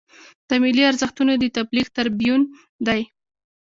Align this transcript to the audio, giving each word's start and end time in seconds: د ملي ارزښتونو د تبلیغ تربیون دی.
د 0.47 0.49
ملي 0.63 0.83
ارزښتونو 0.91 1.33
د 1.39 1.43
تبلیغ 1.57 1.87
تربیون 1.97 2.41
دی. 2.87 3.01